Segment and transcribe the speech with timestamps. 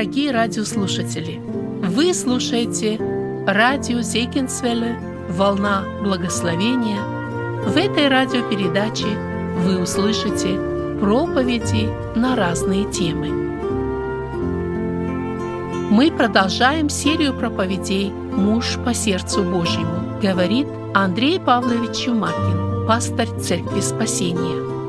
[0.00, 1.42] дорогие радиослушатели!
[1.82, 2.96] Вы слушаете
[3.46, 4.98] радио Зейкинсвелле
[5.28, 7.02] «Волна благословения».
[7.66, 9.08] В этой радиопередаче
[9.58, 10.58] вы услышите
[11.00, 13.28] проповеди на разные темы.
[15.90, 24.79] Мы продолжаем серию проповедей «Муж по сердцу Божьему», говорит Андрей Павлович Чумакин, пастор Церкви Спасения.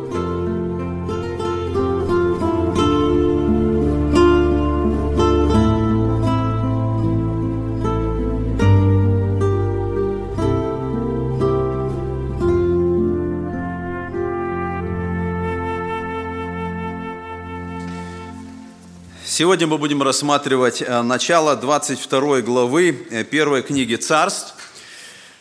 [19.42, 24.54] Сегодня мы будем рассматривать э, начало 22 главы э, первой книги царств.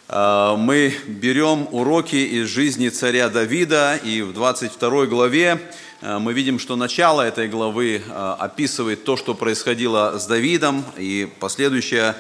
[0.09, 5.61] Э, мы берем уроки из жизни царя Давида, и в 22 главе
[6.01, 8.01] мы видим, что начало этой главы
[8.39, 12.15] описывает то, что происходило с Давидом, и последующие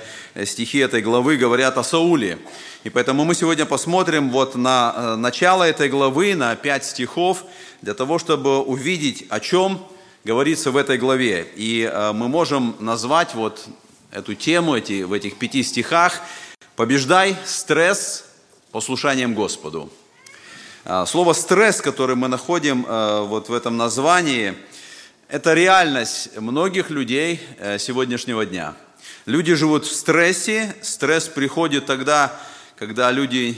[0.44, 2.36] стихи этой главы говорят о Сауле.
[2.84, 7.44] И поэтому мы сегодня посмотрим вот на начало этой главы, на пять стихов,
[7.80, 9.80] для того, чтобы увидеть, о чем
[10.24, 11.48] говорится в этой главе.
[11.56, 13.66] И э, мы можем назвать вот
[14.10, 16.20] эту тему эти, в этих пяти стихах
[16.76, 18.26] «Побеждай стресс
[18.70, 19.90] послушанием Господу».
[20.84, 24.54] Э, слово «стресс», которое мы находим э, вот в этом названии,
[25.28, 27.40] это реальность многих людей
[27.78, 28.74] сегодняшнего дня.
[29.26, 32.36] Люди живут в стрессе, стресс приходит тогда,
[32.74, 33.56] когда люди,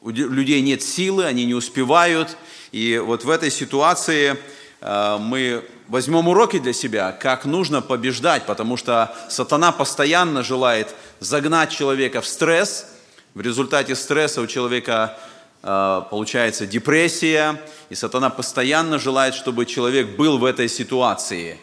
[0.00, 2.36] у людей нет силы, они не успевают,
[2.72, 4.36] и вот в этой ситуации
[4.80, 12.20] мы возьмем уроки для себя, как нужно побеждать, потому что сатана постоянно желает загнать человека
[12.20, 12.86] в стресс.
[13.34, 15.18] В результате стресса у человека
[15.62, 21.58] э, получается депрессия, и сатана постоянно желает, чтобы человек был в этой ситуации.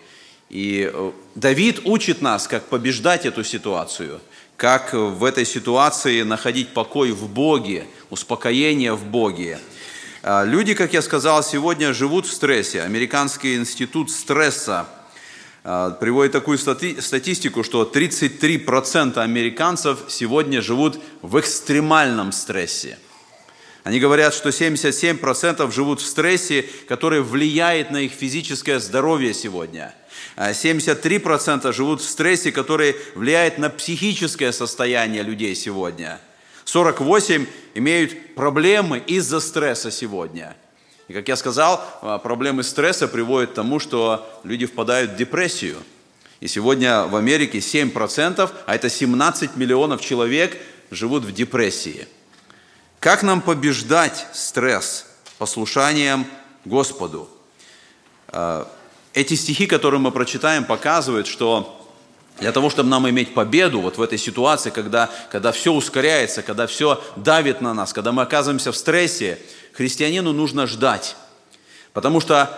[0.50, 4.22] И э, Давид учит нас, как побеждать эту ситуацию,
[4.56, 9.59] как в этой ситуации находить покой в Боге, успокоение в Боге.
[10.26, 12.82] А, люди, как я сказал, сегодня живут в стрессе.
[12.82, 14.88] Американский институт стресса
[15.66, 22.98] а, приводит такую статистику, что 33% американцев сегодня живут в экстремальном стрессе.
[23.84, 29.94] Они говорят, что 77% живут в стрессе, который влияет на их физическое здоровье сегодня.
[30.38, 36.22] 73% а живут в стрессе, который влияет на психическое состояние людей сегодня–
[36.66, 40.56] 48 имеют проблемы из-за стресса сегодня.
[41.07, 45.78] И, как я сказал, а, проблемы стресса приводят к тому, что люди впадают в депрессию.
[46.40, 50.57] И сегодня в Америке 7%, а это 17 миллионов человек
[50.91, 52.07] живут в депрессии.
[53.00, 55.06] Как нам побеждать стресс
[55.38, 56.25] послушанием
[56.63, 57.30] Господу?
[58.30, 58.68] А,
[59.13, 61.83] эти стихи, которые мы прочитаем, показывают, что
[62.40, 66.68] для того, чтобы нам иметь победу вот в этой ситуации, когда, когда все ускоряется, когда
[66.68, 69.40] все давит на нас, когда мы оказываемся в стрессе,
[69.74, 71.16] христианину нужно ждать.
[71.94, 72.50] Потому что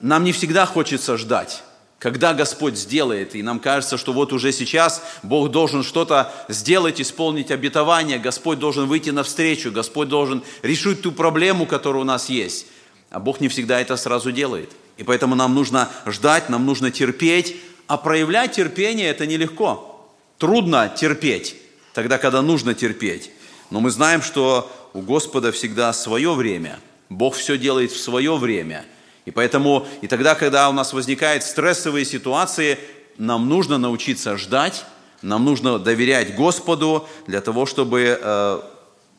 [0.00, 1.62] нам не всегда хочется ждать,
[1.98, 3.34] когда Господь сделает.
[3.34, 8.86] И нам кажется, что вот уже сейчас Бог должен что-то сделать, исполнить обетование, Господь должен
[8.86, 12.66] выйти навстречу, Господь должен решить ту проблему, которая у нас есть.
[13.10, 14.72] А Бог не всегда это сразу делает.
[14.98, 17.56] И поэтому нам нужно ждать, нам нужно терпеть,
[17.92, 20.08] а проявлять терпение это нелегко.
[20.38, 21.56] Трудно терпеть,
[21.92, 23.30] тогда, когда нужно терпеть.
[23.68, 26.80] Но мы знаем, что у Господа всегда свое время.
[27.10, 28.86] Бог все делает в свое время.
[29.26, 32.78] И поэтому, и тогда, когда у нас возникают стрессовые ситуации,
[33.18, 34.86] нам нужно научиться ждать,
[35.20, 38.60] нам нужно доверять Господу для того, чтобы э,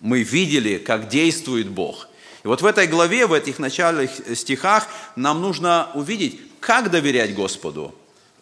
[0.01, 2.07] мы видели, как действует Бог.
[2.43, 7.93] И вот в этой главе, в этих начальных стихах нам нужно увидеть, как доверять Господу.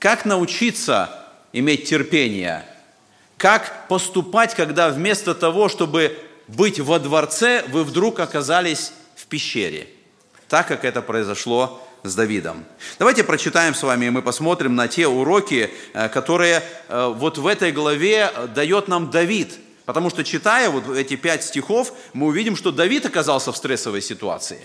[0.01, 1.11] Как научиться
[1.53, 2.65] иметь терпение?
[3.37, 6.17] Как поступать, когда вместо того, чтобы
[6.47, 9.87] быть во дворце, вы вдруг оказались в пещере?
[10.49, 12.65] Так, как это произошло с Давидом.
[12.97, 17.45] Давайте прочитаем с вами, и мы посмотрим на те уроки, э, которые э, вот в
[17.45, 19.53] этой главе дает нам Давид.
[19.85, 24.61] Потому что, читая вот эти пять стихов, мы увидим, что Давид оказался в стрессовой ситуации.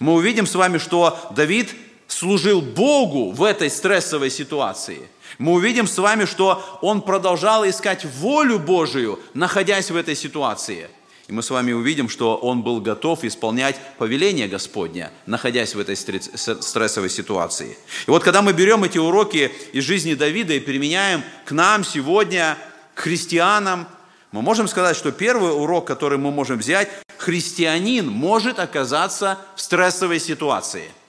[0.00, 1.76] Мы увидим с вами, что Давид
[2.12, 5.00] служил Богу в этой стрессовой ситуации,
[5.38, 10.88] мы увидим с вами, что он продолжал искать волю Божию, находясь в этой ситуации.
[11.28, 15.94] И мы с вами увидим, что он был готов исполнять повеление Господня, находясь в этой
[15.94, 17.78] стрессовой ситуации.
[18.06, 22.58] И вот когда мы берем эти уроки из жизни Давида и применяем к нам сегодня,
[22.94, 23.86] к христианам,
[24.32, 30.18] мы можем сказать, что первый урок, который мы можем взять, христианин может оказаться в стрессовой
[30.18, 30.90] ситуации–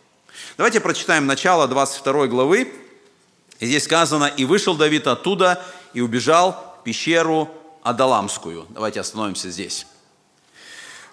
[0.61, 2.71] Давайте прочитаем начало 22 главы
[3.59, 5.59] И здесь сказано, и вышел Давид оттуда,
[5.95, 7.49] и убежал в пещеру
[7.81, 8.67] Адаламскую.
[8.69, 9.87] Давайте остановимся здесь.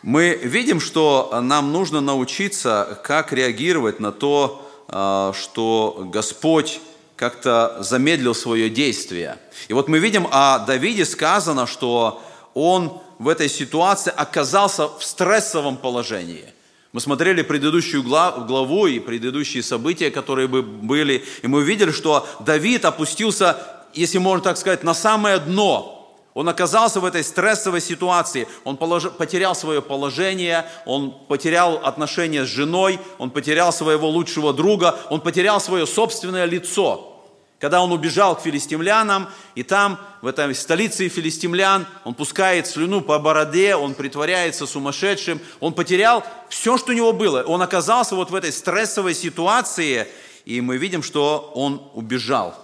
[0.03, 6.83] Мы видим, что нам нужно научиться, как реагировать на то, а, что Господь
[7.17, 9.39] как-то замедлил свое действие.
[9.69, 12.23] И вот мы видим о Давиде сказано, что
[12.53, 16.53] он в этой ситуации оказался в стрессовом положении.
[16.93, 22.87] Мы смотрели предыдущую главу и предыдущие события, которые бы были, и мы увидели, что Давид
[22.87, 23.58] опустился,
[23.93, 25.94] если можно так сказать, на самое дно.
[26.32, 28.46] Он оказался в этой стрессовой ситуации.
[28.64, 29.11] Он полож...
[29.11, 35.61] потерял свое положение, он потерял отношения с женой, он потерял своего лучшего друга, он потерял
[35.61, 37.18] свое собственное лицо.
[37.59, 43.19] Когда он убежал к филистимлянам, и там, в этой столице филистимлян, он пускает слюну по
[43.19, 47.43] бороде, он притворяется сумасшедшим, он потерял все, что у него было.
[47.43, 50.07] Он оказался вот в этой стрессовой ситуации,
[50.45, 52.55] и мы видим, что он убежал.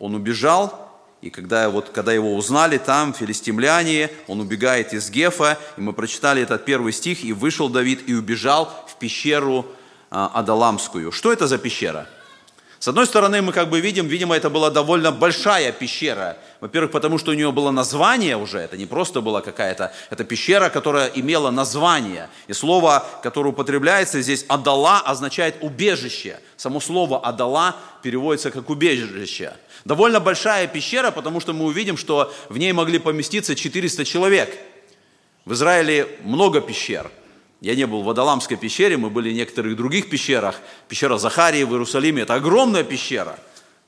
[0.00, 0.90] Он убежал,
[1.22, 6.42] и когда, вот, когда его узнали там, филистимляне, он убегает из Гефа, и мы прочитали
[6.42, 9.66] этот первый стих, и вышел Давид и убежал в пещеру
[10.10, 11.12] а, Адаламскую.
[11.12, 12.08] Что это за пещера?
[12.86, 16.36] С одной стороны, мы как бы видим, видимо, это была довольно большая пещера.
[16.60, 20.68] Во-первых, потому что у нее было название уже, это не просто была какая-то, это пещера,
[20.68, 22.28] которая имела название.
[22.46, 26.38] И слово, которое употребляется здесь, «адала» означает «убежище».
[26.56, 27.74] Само слово «адала»
[28.04, 29.54] переводится как «убежище».
[29.84, 34.56] Довольно большая пещера, потому что мы увидим, что в ней могли поместиться 400 человек.
[35.44, 37.10] В Израиле много пещер–
[37.60, 40.56] я не был в Адаламской пещере, мы были в некоторых других пещерах.
[40.88, 43.38] Пещера Захарии в Иерусалиме– это огромная пещера,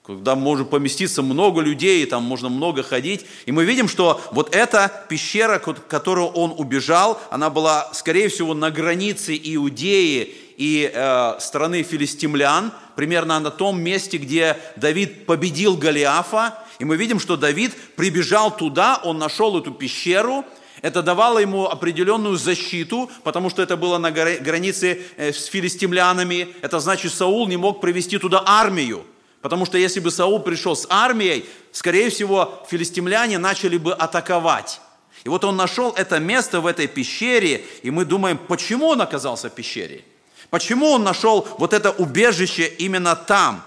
[0.03, 3.27] куда может поместиться много людей, там можно много ходить.
[3.45, 8.71] И мы видим, что вот эта пещера, которую он убежал, она была, скорее всего, на
[8.71, 16.59] границе Иудеи и э, страны филистимлян, примерно на том месте, где Давид победил Голиафа.
[16.79, 20.47] И мы видим, что Давид прибежал туда, он нашел эту пещеру–
[20.83, 26.49] это давало ему определенную защиту, потому что это было на границе э, с филистимлянами.
[26.63, 29.05] Это значит, Саул не мог привести туда армию.
[29.41, 34.81] Потому что если бы Саул пришел с армией, скорее всего, филистимляне начали бы атаковать.
[35.25, 39.51] И вот он нашел это место в этой пещере, и мы думаем, почему он оказался
[39.51, 40.05] в пещере?
[40.51, 43.63] Почему он нашел вот это убежище именно там?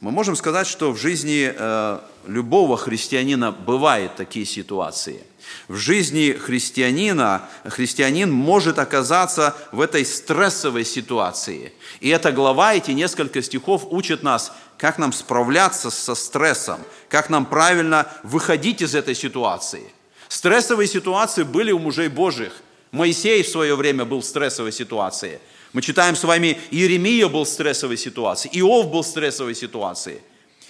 [0.00, 5.24] Мы можем сказать, что в жизни э, любого христианина бывают такие ситуации.
[5.68, 11.72] В жизни христианина христианин может оказаться в этой стрессовой ситуации.
[12.00, 17.46] И эта глава, эти несколько стихов учат нас, как нам справляться со стрессом, как нам
[17.46, 19.90] правильно выходить из этой ситуации.
[20.28, 22.52] Стрессовые ситуации были у мужей Божьих.
[22.90, 25.40] Моисей в свое время был в стрессовой ситуации–
[25.76, 30.22] мы читаем с вами, Иеремия был в стрессовой ситуации, Иов был в стрессовой ситуации.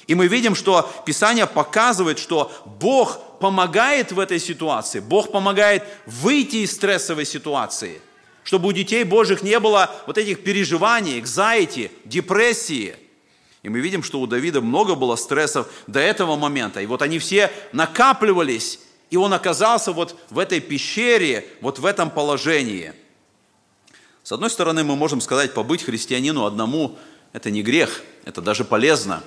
[0.08, 2.50] И мы видим, что Писание показывает, что
[2.80, 8.00] Бог помогает в этой ситуации, Бог помогает выйти из стрессовой ситуации,
[8.42, 12.96] чтобы у детей Божьих не было вот этих переживаний, экзайти, депрессии.
[13.62, 16.80] И мы видим, что у Давида много было стрессов до этого момента.
[16.80, 22.10] И вот они все накапливались, и он оказался вот в этой пещере, вот в этом
[22.10, 22.92] положении–
[24.26, 26.98] с одной стороны, мы можем сказать, побыть христианину одному–
[27.32, 29.22] это не грех, это даже полезно.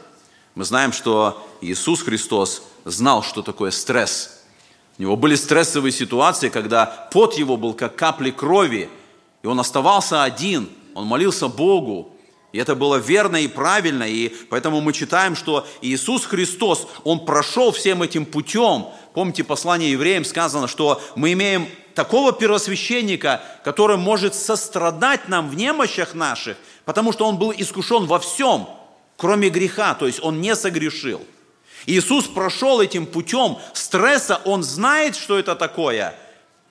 [0.56, 4.41] Мы знаем, что Иисус Христос знал, что такое стресс.
[4.98, 8.89] У него были стрессовые ситуации, когда пот его был как капли крови,
[9.41, 12.13] и он оставался один, он молился Богу,
[12.51, 17.72] и это было верно и правильно, и поэтому мы читаем, что Иисус Христос, Он прошел
[17.72, 18.88] всем этим путем.
[19.13, 26.13] Помните, послание евреям сказано, что мы имеем такого первосвященника, который может сострадать нам в немощах
[26.13, 28.70] наших, потому что он был искушен во всем,
[29.18, 31.22] кроме греха, то есть он не согрешил.
[31.88, 36.15] Иисус прошел этим путем стресса, он знает, что это такое.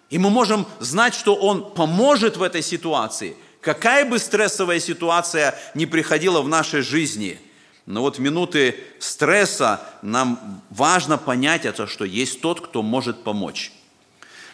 [0.09, 3.37] И мы можем знать, что он поможет в этой ситуации.
[3.61, 7.39] Какая бы стрессовая ситуация ни приходила в нашей жизни–
[7.85, 13.73] но вот в минуты стресса нам важно понять это, что есть тот, кто может помочь.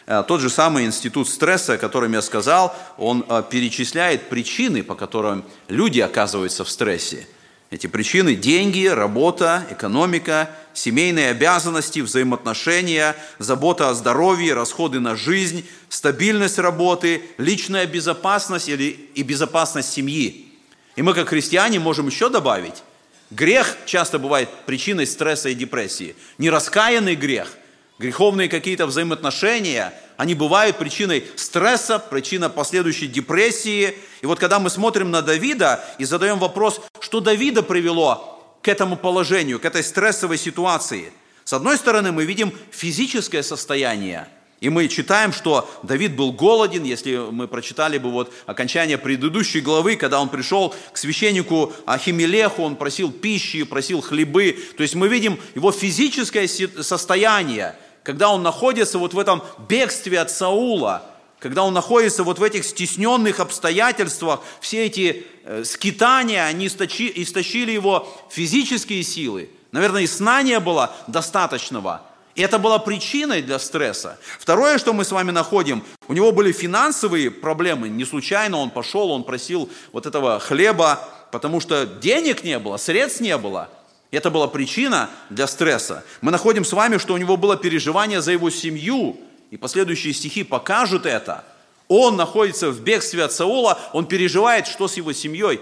[0.07, 4.95] Э, тот же самый институт стресса, о котором я сказал, он э, перечисляет причины, по
[4.95, 7.27] которым люди оказываются в стрессе.
[7.71, 16.59] Эти причины– деньги, работа, экономика, семейные обязанности, взаимоотношения, забота о здоровье, расходы на жизнь, стабильность
[16.59, 20.53] работы, личная безопасность или и безопасность семьи.
[20.95, 22.83] И мы, как христиане, можем еще добавить,
[23.31, 26.15] грех часто бывает причиной стресса и депрессии.
[26.37, 27.51] Нераскаянный грех–
[27.97, 33.97] Греховные какие-то взаимоотношения, они бывают причиной стресса, причиной последующей депрессии.
[34.21, 38.97] И вот когда мы смотрим на Давида и задаем вопрос, что Давида привело к этому
[38.97, 41.13] положению, к этой стрессовой ситуации.
[41.45, 44.27] С одной стороны, мы видим физическое состояние,
[44.59, 49.95] и мы читаем, что Давид был голоден, если мы прочитали бы вот окончание предыдущей главы,
[49.95, 54.57] когда он пришел к священнику Ахимелеху, он просил пищи, просил хлебы.
[54.75, 57.75] То есть мы видим его физическое состояние,
[58.05, 61.03] когда он находится вот в этом бегстве от Саула,
[61.39, 68.07] когда он находится вот в этих стесненных обстоятельствах, все эти э, скитания, они истощили его
[68.29, 69.49] физические силы.
[69.71, 72.03] Наверное, и сна не было достаточного.
[72.35, 74.19] И это была причиной для стресса.
[74.39, 77.89] Второе, что мы с вами находим, у него были финансовые проблемы.
[77.89, 80.99] Не случайно он пошел, он просил вот этого хлеба,
[81.31, 83.69] потому что денег не было, средств не было.
[84.15, 86.05] Это была причина для стресса.
[86.21, 89.19] Мы находим с вами, что у него было переживание за его семью,
[89.51, 91.43] и последующие стихи покажут это.
[91.89, 95.59] Он находится в бегстве от Саула, он переживает, что с его семьей,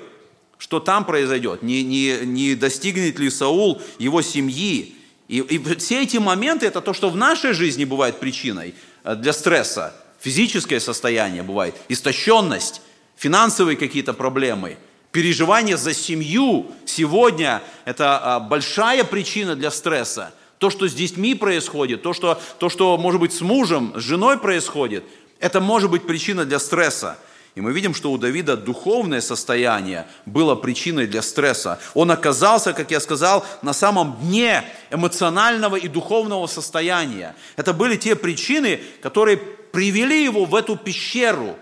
[0.60, 4.96] что там произойдет, не, не, не достигнет ли Саул его семьи.
[5.28, 9.34] И, и все эти моменты, это то, что в нашей жизни бывает причиной э, для
[9.34, 9.96] стресса.
[10.22, 12.82] Физическое состояние бывает, истощенность,
[13.16, 14.78] финансовые какие-то проблемы–
[15.14, 20.34] Переживание за семью сегодня– это а, большая причина для стресса.
[20.58, 24.40] То, что с детьми происходит, то что, то, что, может быть, с мужем, с женой
[24.40, 25.04] происходит,
[25.40, 27.20] это может быть причина для стресса.
[27.54, 31.80] И мы видим, что у Давида духовное состояние было причиной для стресса.
[31.94, 37.36] Он оказался, как я сказал, на самом дне эмоционального и духовного состояния.
[37.56, 41.56] Это были те причины, которые привели его в эту пещеру,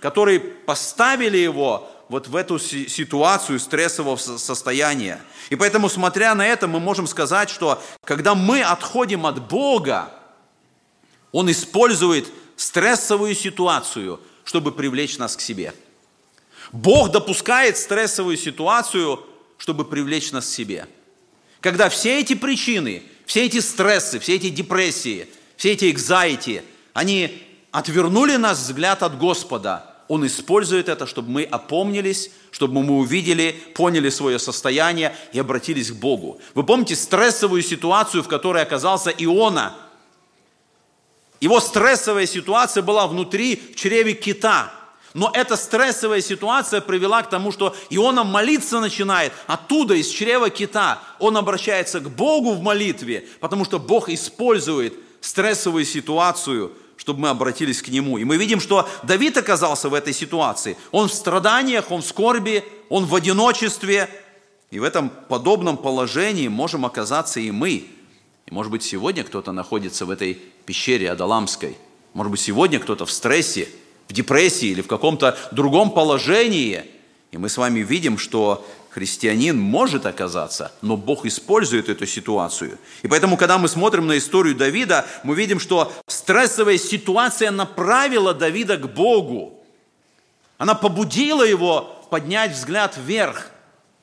[0.00, 5.20] которые поставили его вот в эту ситуацию стрессового состояния.
[5.50, 10.12] И поэтому, смотря на это, мы можем сказать, что когда мы отходим от Бога,
[11.32, 15.74] Он использует стрессовую ситуацию, чтобы привлечь нас к себе.
[16.72, 19.24] Бог допускает стрессовую ситуацию,
[19.58, 20.86] чтобы привлечь нас к себе.
[21.60, 28.36] Когда все эти причины, все эти стрессы, все эти депрессии, все эти экзайти, они отвернули
[28.36, 34.38] нас взгляд от Господа– он использует это, чтобы мы опомнились, чтобы мы увидели, поняли свое
[34.38, 36.40] состояние и обратились к Богу.
[36.54, 39.74] Вы помните стрессовую ситуацию, в которой оказался Иона?
[41.40, 44.72] Его стрессовая ситуация была внутри, в чреве кита.
[45.12, 51.00] Но эта стрессовая ситуация привела к тому, что Иона молиться начинает оттуда, из чрева кита.
[51.18, 57.82] Он обращается к Богу в молитве, потому что Бог использует стрессовую ситуацию– чтобы мы обратились
[57.82, 58.18] к Нему.
[58.18, 60.76] И мы видим, что Давид оказался в этой ситуации.
[60.90, 64.08] Он в страданиях, он в скорби, он в одиночестве.
[64.70, 67.86] И в этом подобном положении можем оказаться и мы.
[68.46, 70.34] И может быть сегодня кто-то находится в этой
[70.64, 71.76] пещере Адаламской.
[72.14, 73.68] Может быть сегодня кто-то в стрессе,
[74.08, 76.84] в депрессии или в каком-то другом положении.
[77.32, 82.78] И мы с вами видим, что христианин может оказаться, но Бог использует эту ситуацию.
[83.02, 88.78] И поэтому, когда мы смотрим на историю Давида, мы видим, что стрессовая ситуация направила Давида
[88.78, 89.62] к Богу.
[90.56, 93.50] Она побудила его поднять взгляд вверх.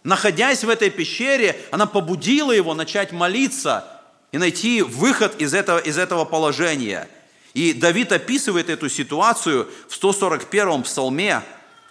[0.03, 3.87] Находясь в этой пещере, она побудила его начать молиться
[4.31, 7.09] и найти выход из этого, из этого положения.
[7.55, 11.41] И Давид описывает эту ситуацию в 141-м псалме,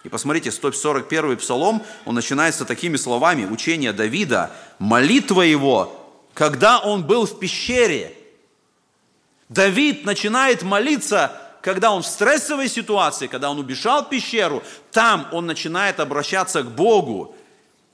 [0.04, 5.96] и посмотрите, 141 псалом, он начинается такими словами, учение Давида, молитва его,
[6.34, 8.12] когда он был в пещере.
[9.48, 15.46] Давид начинает молиться, когда он в стрессовой ситуации, когда он убежал в пещеру, там он
[15.46, 17.36] начинает обращаться к Богу.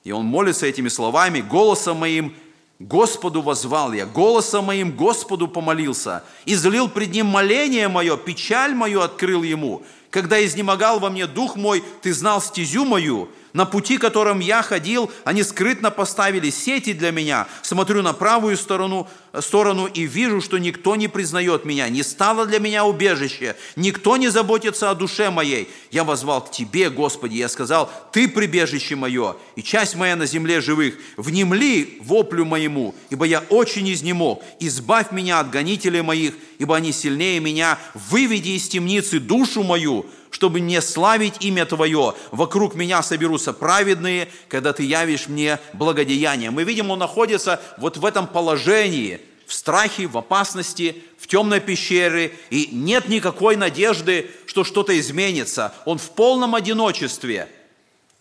[0.04, 2.34] И он молится этими словами, голосом моим
[2.78, 9.42] Господу возвал я, голосом моим Господу помолился, излил пред ним моление мое, печаль мою открыл
[9.42, 9.82] ему.
[10.10, 15.10] Когда изнемогал во мне дух мой, ты знал стезю мою, на пути, которым я ходил,
[15.24, 17.46] они скрытно поставили сети для меня.
[17.62, 19.08] Смотрю на правую сторону,
[19.40, 21.88] сторону и вижу, что никто не признает меня.
[21.88, 23.56] Не стало для меня убежище.
[23.76, 25.68] Никто не заботится о душе моей.
[25.90, 27.36] Я возвал к Тебе, Господи.
[27.36, 30.94] Я сказал, Ты прибежище мое и часть моя на земле живых.
[31.16, 34.42] Внемли воплю моему, ибо я очень изнемог.
[34.60, 37.78] Избавь меня от гонителей моих, ибо они сильнее меня.
[37.94, 40.06] Выведи из темницы душу мою,
[40.38, 42.14] чтобы не славить имя Твое.
[42.30, 46.52] Вокруг меня соберутся праведные, когда Ты явишь мне благодеяние.
[46.52, 52.32] Мы видим, он находится вот в этом положении, в страхе, в опасности, в темной пещере,
[52.50, 55.74] и нет никакой надежды, что что-то изменится.
[55.86, 57.48] Он в полном одиночестве.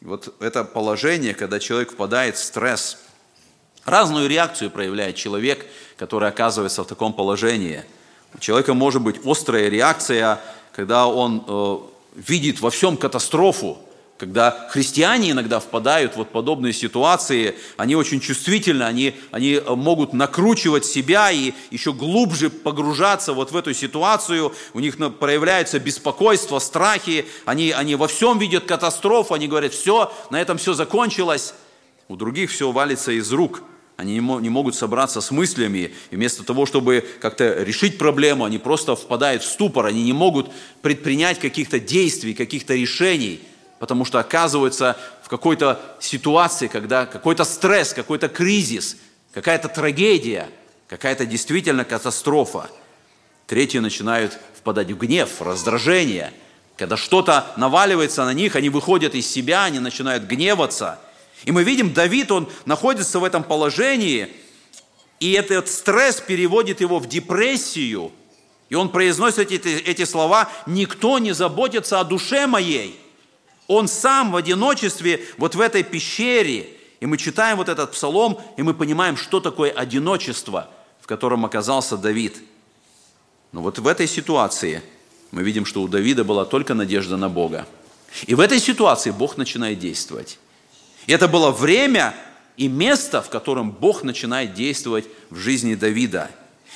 [0.02, 2.98] Вот это положение, когда человек впадает в стресс.
[3.86, 7.86] Разную реакцию проявляет человек, который оказывается в таком положении.
[8.34, 11.78] У человека может быть острая реакция, когда он э,
[12.18, 13.78] видит во всем катастрофу,
[14.18, 20.14] когда христиане иногда впадают в вот подобные ситуации, они очень чувствительны, они, они э, могут
[20.14, 27.28] накручивать себя и еще глубже погружаться вот в эту ситуацию, у них проявляется беспокойство, страхи,
[27.46, 31.54] они, они во всем видят катастрофу, они говорят, все, на этом все закончилось,
[32.08, 33.62] у других все валится из рук–
[33.98, 38.96] они не могут собраться с мыслями, и вместо того, чтобы как-то решить проблему, они просто
[38.96, 40.52] впадают в ступор, они не могут
[40.84, 43.42] предпринять каких-то действий, каких-то решений,
[43.80, 48.98] потому что оказываются в какой-то ситуации, когда какой-то стресс, какой-то кризис,
[49.34, 50.48] какая-то трагедия,
[50.88, 52.70] какая-то действительно катастрофа.
[53.48, 56.34] Третьи начинают впадать в гнев, раздражение.
[56.78, 61.00] Когда что-то наваливается на них, они выходят из себя, они начинают гневаться–
[61.46, 64.30] и мы видим, Давид, он находится в этом положении,
[65.20, 68.12] и этот стресс переводит его в депрессию.
[68.70, 73.00] И он произносит эти, эти слова, никто не заботится о душе моей.
[73.68, 76.70] Он сам в одиночестве вот в этой пещере.
[77.00, 81.96] И мы читаем вот этот псалом, и мы понимаем, что такое одиночество, в котором оказался
[81.98, 82.38] Давид.
[83.52, 84.82] Но вот в этой ситуации
[85.32, 87.68] мы видим, что у Давида была только надежда на Бога.
[88.26, 90.40] И в этой ситуации Бог начинает действовать.
[91.08, 92.14] И это было время
[92.58, 96.30] и место, в котором Бог начинает действовать в жизни Давида.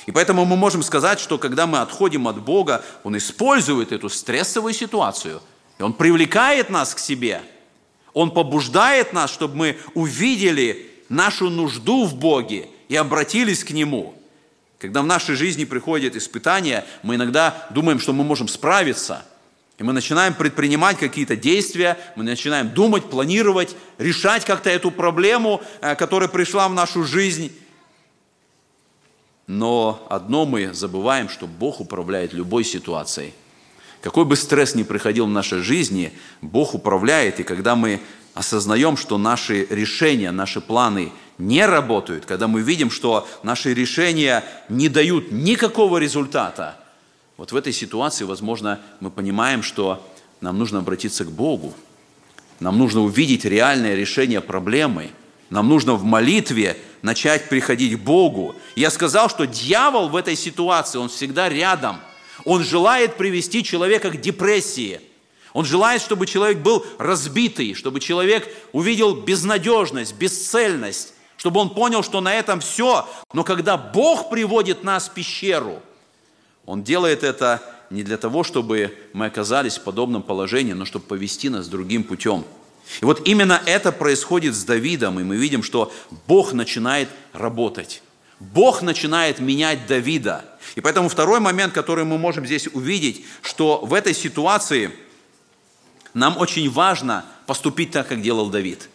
[0.06, 4.72] И поэтому мы можем сказать, что когда мы отходим от Бога, Он использует эту стрессовую
[4.72, 5.40] ситуацию,
[5.78, 7.42] и Он привлекает нас к себе.
[8.14, 14.14] Он побуждает нас, чтобы мы увидели нашу нужду в Боге и обратились к Нему.
[14.78, 19.24] Когда в нашей жизни приходят испытания, мы иногда думаем, что мы можем справиться–
[19.82, 25.96] и мы начинаем предпринимать какие-то действия, мы начинаем думать, планировать, решать как-то эту проблему, э,
[25.96, 27.50] которая пришла в нашу жизнь.
[29.48, 33.34] Но одно мы забываем, что Бог управляет любой ситуацией.
[34.02, 37.40] Какой бы стресс ни приходил в нашей жизни, Бог управляет.
[37.40, 38.00] И когда мы
[38.34, 44.88] осознаем, что наши решения, наши планы не работают, когда мы видим, что наши решения не
[44.88, 46.76] дают никакого результата–
[47.42, 50.08] вот в этой ситуации, возможно, мы понимаем, что
[50.40, 51.74] нам нужно обратиться к Богу,
[52.60, 55.10] нам нужно увидеть реальное решение проблемы,
[55.50, 58.54] нам нужно в молитве начать приходить к Богу.
[58.76, 61.96] Я сказал, что дьявол в этой ситуации, он всегда рядом.
[62.44, 65.00] Он желает привести человека к депрессии.
[65.52, 72.20] Он желает, чтобы человек был разбитый, чтобы человек увидел безнадежность, бесцельность, чтобы он понял, что
[72.20, 73.04] на этом все.
[73.32, 75.82] Но когда Бог приводит нас в пещеру–
[76.66, 81.48] он делает это не для того, чтобы мы оказались в подобном положении, но чтобы повести
[81.48, 82.44] нас другим путем.
[83.00, 85.92] И вот именно это происходит с Давидом, и мы видим, что
[86.26, 88.02] Бог начинает работать.
[88.40, 90.44] Бог начинает менять Давида.
[90.74, 94.90] И поэтому второй момент, который мы можем здесь увидеть, что в этой ситуации
[96.14, 98.88] нам очень важно поступить так, как делал Давид.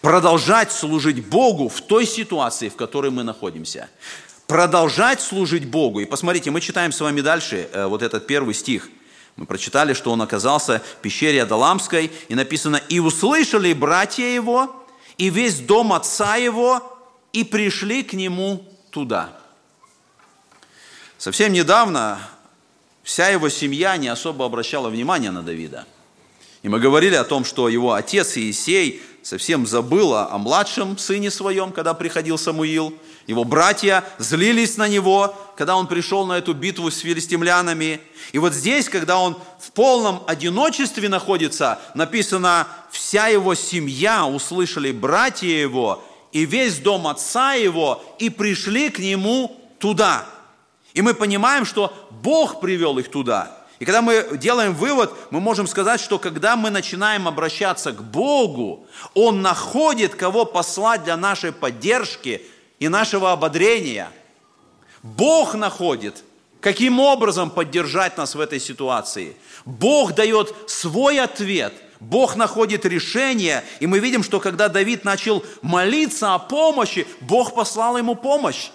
[0.00, 3.88] Продолжать служить Богу в той ситуации, в которой мы находимся
[4.52, 6.00] продолжать служить Богу.
[6.00, 8.90] И посмотрите, мы читаем с вами дальше э, вот этот первый стих.
[9.36, 14.84] Мы прочитали, что он оказался в пещере Адаламской, и написано, «И услышали братья его,
[15.16, 16.82] и весь дом отца его,
[17.32, 19.30] и пришли к нему туда».
[21.16, 22.18] Совсем недавно
[23.02, 25.86] вся его семья не особо обращала внимание на Давида.
[26.62, 31.72] И мы говорили о том, что его отец Иисей совсем забыл о младшем сыне своем,
[31.72, 32.94] когда приходил Самуил–
[33.26, 38.00] его братья злились на него, когда он пришел на эту битву с филистимлянами.
[38.32, 45.48] И вот здесь, когда он в полном одиночестве находится, написано, вся его семья услышали братья
[45.48, 50.26] его и весь дом отца его и пришли к нему туда.
[50.94, 53.58] И мы понимаем, что Бог привел их туда.
[53.78, 58.86] И когда мы делаем вывод, мы можем сказать, что когда мы начинаем обращаться к Богу,
[59.14, 62.42] Он находит, кого послать для нашей поддержки,
[62.82, 64.10] и нашего ободрения.
[65.04, 66.24] Бог находит,
[66.60, 69.36] каким образом поддержать нас в этой ситуации.
[69.64, 76.34] Бог дает свой ответ, Бог находит решение, и мы видим, что когда Давид начал молиться
[76.34, 78.70] о помощи, Бог послал ему помощь.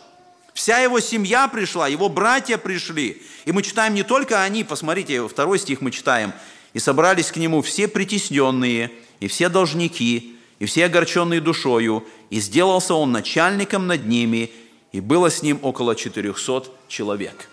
[0.54, 3.22] Вся его семья пришла, его братья пришли.
[3.44, 6.32] И мы читаем не только они, посмотрите, второй стих мы читаем.
[6.72, 8.90] «И собрались к нему все притесненные,
[9.20, 14.52] и все должники, и все огорченные душою, и сделался он начальником над ними,
[14.92, 17.50] и было с ним около 400 человек.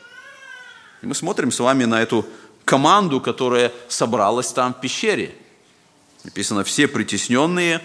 [1.02, 2.24] И мы смотрим с вами на эту
[2.64, 5.34] команду, которая собралась там в пещере.
[6.24, 7.82] Написано, все притесненные,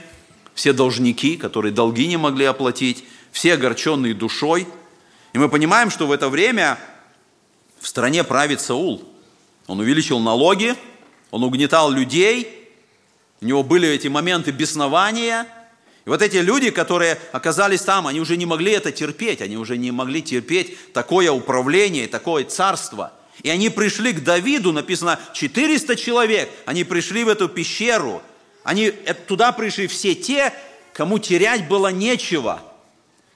[0.54, 4.68] все должники, которые долги не могли оплатить, все огорченные душой.
[5.34, 6.80] И мы понимаем, что в это время
[7.82, 9.04] в стране правит Саул.
[9.68, 10.76] Он увеличил налоги,
[11.32, 12.56] он угнетал людей–
[13.42, 15.48] У него были эти моменты беснования.
[16.06, 19.78] И вот эти люди, которые оказались там, они уже не могли это терпеть, они уже
[19.78, 23.14] не могли терпеть такое управление, такое царство.
[23.44, 28.22] И они пришли к Давиду, написано 400 человек, они пришли в эту пещеру.
[28.64, 28.92] Они
[29.28, 30.54] туда пришли все те,
[30.94, 32.62] кому терять было нечего,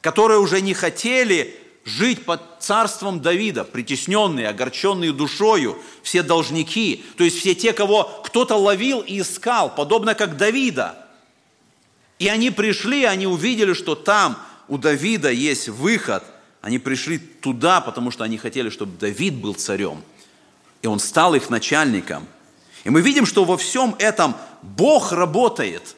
[0.02, 7.40] которые уже не хотели жить под царством Давида, притесненные, огорченные душою, все должники, то есть
[7.40, 10.98] все те, кого кто-то ловил и искал, подобно как Давида.
[12.20, 16.24] И они пришли, они увидели, что там у Давида есть выход.
[16.62, 20.02] Они пришли туда, потому что они хотели, чтобы Давид был царем.
[20.82, 22.26] И он стал их начальником.
[22.86, 25.98] И мы видим, что во всем этом Бог работает.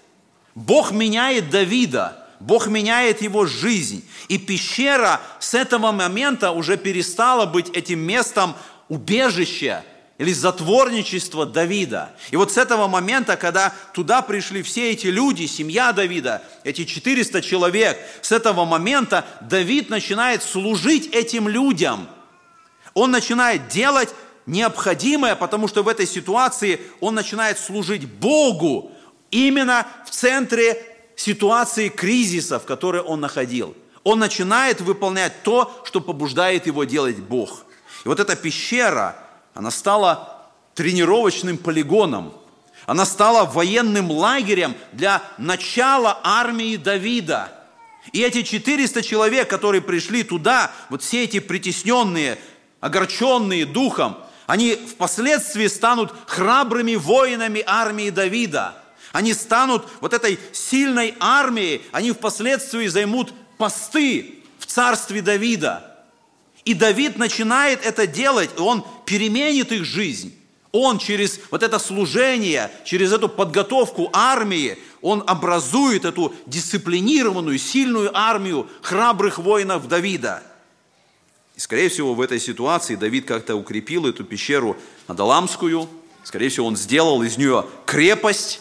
[0.55, 4.07] Бог меняет Давида– Бог меняет его жизнь.
[4.27, 8.55] И пещера с этого момента уже перестала быть этим местом
[8.89, 9.83] убежища
[10.17, 12.11] или затворничества Давида.
[12.31, 17.41] И вот с этого момента, когда туда пришли все эти люди, семья Давида, эти 400
[17.41, 22.07] человек, с этого момента Давид начинает служить этим людям.
[22.93, 24.09] Он начинает делать
[24.45, 28.91] необходимое, потому что в этой ситуации он начинает служить Богу
[29.31, 33.75] именно в центре ситуации кризиса, в которой он находил.
[34.03, 37.65] Он начинает выполнять то, что побуждает его делать Бог.
[38.03, 39.15] И вот эта пещера,
[39.53, 42.33] она стала тренировочным полигоном.
[42.85, 47.51] Она стала военным лагерем для начала армии Давида.
[48.11, 52.37] И эти 400 человек, которые пришли туда, вот все эти притесненные,
[52.81, 58.75] огорченные духом, они впоследствии станут храбрыми воинами армии Давида–
[59.15, 66.05] они станут вот этой сильной армией, они впоследствии займут посты в царстве Давида.
[66.65, 70.37] И Давид начинает это делать, и он переменит их жизнь.
[70.73, 78.67] Он через вот это служение, через эту подготовку армии, он образует эту дисциплинированную, сильную армию
[78.81, 80.43] храбрых воинов Давида.
[81.55, 84.75] И, скорее всего, в этой ситуации Давид как-то укрепил эту пещеру
[85.07, 85.87] Адаламскую.
[86.25, 88.59] Скорее всего, он сделал из нее крепость,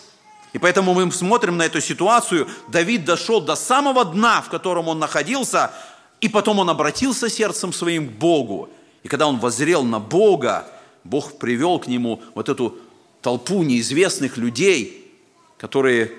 [0.54, 2.48] и поэтому мы смотрим на эту ситуацию.
[2.68, 5.72] Давид дошел до самого дна, в котором он находился,
[6.20, 8.70] и потом он обратился сердцем своим к Богу.
[9.02, 10.66] И когда он возрел на Бога,
[11.02, 12.78] Бог привел к нему вот эту
[13.20, 15.12] толпу неизвестных людей,
[15.58, 16.12] которые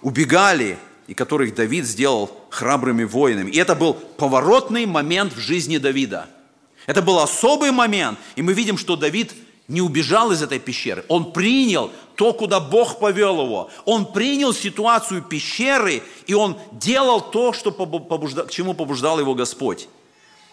[0.00, 3.50] убегали, и которых Давид сделал храбрыми воинами.
[3.50, 6.30] И это был поворотный момент в жизни Давида.
[6.86, 9.34] Это был особый момент, и мы видим, что Давид
[9.68, 11.04] не убежал из этой пещеры.
[11.08, 13.70] Он принял то, куда Бог повел его.
[13.84, 18.44] Он принял ситуацию пещеры, и он делал то, что побужда...
[18.44, 19.88] к чему побуждал его Господь.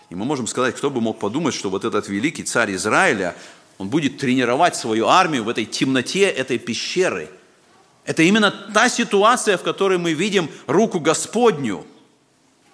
[0.09, 3.35] И мы можем сказать, кто бы мог подумать, что вот этот великий царь Израиля,
[3.77, 7.29] он будет тренировать свою армию в этой темноте этой пещеры.
[8.05, 11.85] Это именно та ситуация, в которой мы видим руку Господню.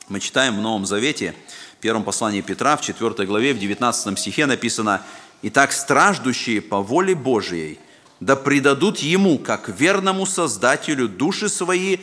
[0.07, 1.33] Мы читаем в Новом Завете,
[1.77, 5.01] в первом послании Петра, в 4 главе, в 19 стихе написано–
[5.41, 7.79] Итак, страждущие по воле Божией,
[8.19, 11.97] да предадут Ему, как верному Создателю, души свои,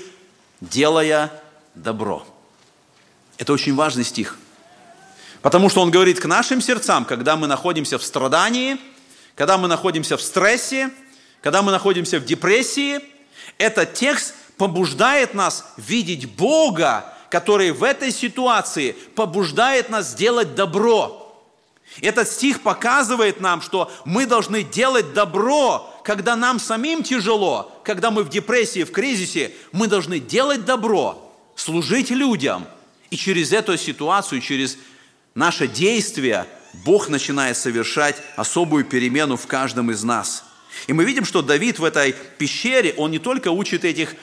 [0.60, 1.32] делая
[1.74, 2.26] добро.
[3.38, 4.38] Это очень важный стих.
[5.40, 8.78] Потому что он говорит к нашим сердцам, когда мы находимся в страдании,
[9.34, 10.90] когда мы находимся в стрессе,
[11.40, 13.00] когда мы находимся в депрессии,
[13.58, 21.18] этот текст побуждает нас видеть Бога, который в этой ситуации побуждает нас делать добро–
[22.00, 28.22] этот стих показывает нам, что мы должны делать добро, когда нам самим тяжело, когда мы
[28.22, 32.66] в депрессии, в кризисе, мы должны делать добро, служить людям.
[33.10, 34.78] И через эту ситуацию, через
[35.34, 36.46] наше действие
[36.84, 40.44] Бог начинает совершать особую перемену в каждом из нас.
[40.86, 44.14] И мы видим, что Давид в этой пещере, он не только учит этих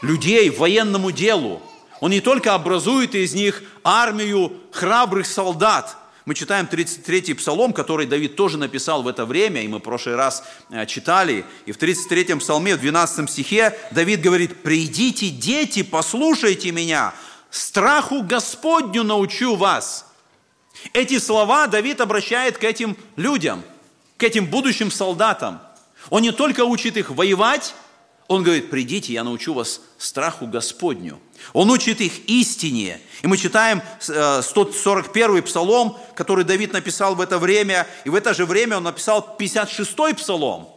[0.00, 1.60] людей военному делу,
[2.00, 5.94] он не только образует из них армию храбрых солдат–
[6.28, 10.14] мы читаем 33-й псалом, который Давид тоже написал в это время, и мы в прошлый
[10.14, 11.46] раз э, читали.
[11.64, 17.14] И в 33-м псалме, в 12 стихе, Давид говорит, «Придите, дети, послушайте меня,
[17.48, 20.04] страху Господню научу вас».
[20.92, 23.62] Эти слова Давид обращает к этим людям,
[24.18, 25.62] к этим будущим солдатам.
[26.10, 27.74] Он не только учит их воевать,
[28.28, 31.18] он говорит, придите, я научу вас страху Господню.
[31.54, 33.00] Он учит их истине.
[33.22, 38.34] И мы читаем 141 э, псалом, который Давид написал в это время, и в это
[38.34, 40.68] же время он написал 56 псалом.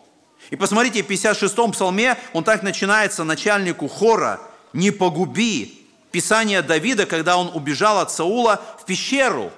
[0.50, 4.40] И посмотрите, в 56 псалме он так начинается начальнику хора
[4.72, 5.78] «Не погуби».
[6.12, 9.52] Писание Давида, когда он убежал от Саула в пещеру.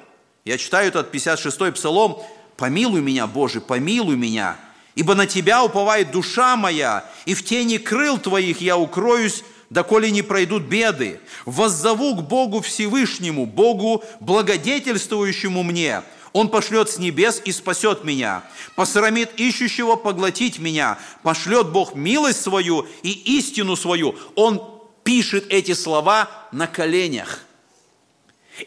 [0.45, 2.21] Я читаю этот 56 псалом
[2.57, 4.57] «Помилуй меня, Боже, помилуй меня,
[4.95, 10.21] Ибо на Тебя уповает душа моя, и в тени крыл Твоих я укроюсь, доколе не
[10.21, 11.19] пройдут беды.
[11.45, 16.03] Воззову к Богу Всевышнему, Богу благодетельствующему мне.
[16.31, 18.43] Он пошлет с небес и спасет меня.
[18.75, 20.97] Посрамит ищущего поглотить меня.
[21.21, 24.15] Пошлет Бог милость свою и истину свою.
[24.35, 24.61] Он
[25.03, 27.41] пишет эти слова на коленях.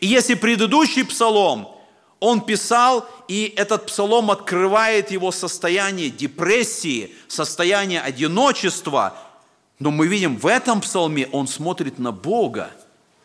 [0.00, 1.75] И если предыдущий псалом,
[2.20, 9.16] он писал, и этот псалом открывает его состояние депрессии, состояние одиночества,
[9.78, 12.70] но мы видим, в этом псалме он смотрит на Бога.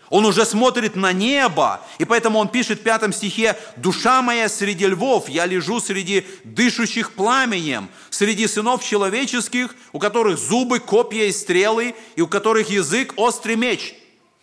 [0.09, 4.85] Он уже смотрит на небо, и поэтому он пишет в пятом стихе, «Душа моя среди
[4.87, 11.95] львов, я лежу среди дышащих пламенем, среди сынов человеческих, у которых зубы, копья и стрелы,
[12.17, 13.95] и у которых язык острый меч».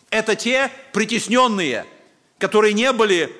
[0.09, 1.85] Это те притесненные,
[2.39, 3.31] которые не были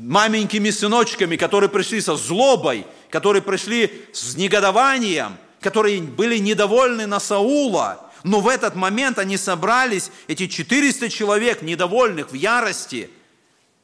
[0.00, 8.10] маменькими сыночками, которые пришли со злобой, которые пришли с негодованием, которые были недовольны на Саула,
[8.22, 13.10] но в этот момент они собрались, эти 400 человек, недовольных в ярости.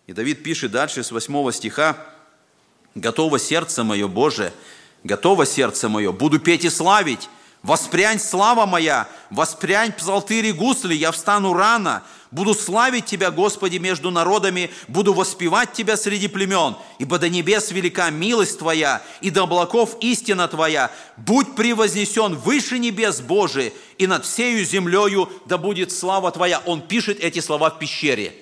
[0.07, 1.97] И Давид пишет дальше с 8 стиха,
[2.95, 4.53] «Готово сердце мое, Боже,
[5.05, 7.29] готово сердце мое, буду петь и славить,
[7.67, 12.05] Воспрянь, слава моя, воспрянь псалтыри гусли, я встану рано,
[12.37, 18.11] буду славить Тебя, Господи, между народами, буду воспевать Тебя среди племен, ибо до небес велика
[18.11, 20.93] милость Твоя, и до облаков истина Твоя.
[21.17, 26.61] Будь превознесен выше небес Божий, и над всею землею да будет слава Твоя.
[26.67, 28.35] Он пишет эти слова в пещере.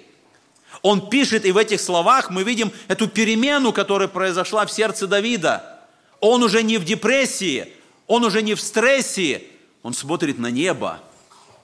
[0.83, 5.81] Он пишет, и в этих словах мы видим эту перемену, которая произошла в сердце Давида.
[6.19, 7.69] Он уже не в депрессии,
[8.09, 9.45] он уже не в стрессе,
[9.85, 11.01] он смотрит на небо,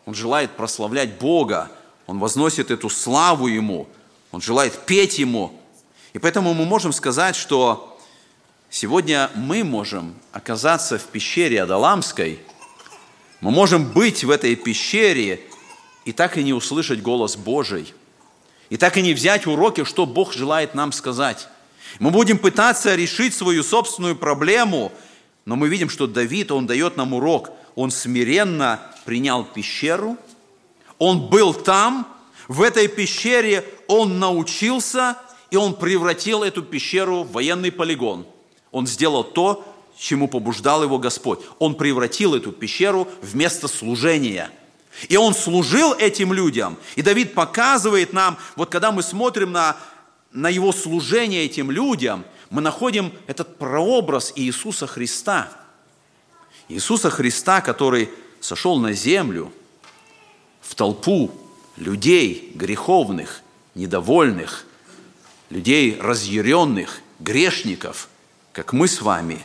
[0.07, 1.71] он желает прославлять Бога,
[2.11, 3.87] он возносит эту славу Ему,
[4.33, 5.53] он желает петь Ему.
[6.13, 8.01] И поэтому мы можем сказать, что
[8.69, 12.41] сегодня мы можем оказаться в пещере Адаламской,
[13.41, 15.41] мы можем быть в этой пещере
[16.05, 17.95] и так и не услышать голос Божий,
[18.71, 21.47] и так и не взять уроки, что Бог желает нам сказать.
[22.01, 24.91] Мы будем пытаться решить свою собственную проблему–
[25.45, 27.51] но мы видим, что Давид, он дает нам урок.
[27.75, 30.17] Он смиренно принял пещеру,
[31.01, 32.07] он был там,
[32.47, 35.19] в этой пещере он научился,
[35.51, 38.25] и он превратил эту пещеру в военный полигон.
[38.71, 39.65] Он сделал то,
[39.99, 41.41] чему побуждал его Господь.
[41.59, 44.53] Он превратил эту пещеру в место служения.
[45.09, 46.77] И он служил этим людям.
[46.95, 49.77] И Давид показывает нам, вот когда мы смотрим на,
[50.31, 55.49] на его служение этим людям– мы находим этот прообраз Иисуса Христа.
[56.69, 58.11] Иисуса Христа, который
[58.41, 59.53] сошел на землю
[60.61, 61.31] в толпу
[61.77, 63.43] людей греховных,
[63.75, 64.67] недовольных,
[65.49, 68.09] людей разъяренных, грешников,
[68.53, 69.45] как мы с вами.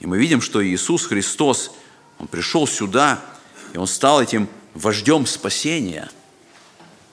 [0.00, 1.72] И мы видим, что Иисус Христос,
[2.18, 3.20] Он пришел сюда,
[3.72, 6.10] и Он стал этим вождем спасения.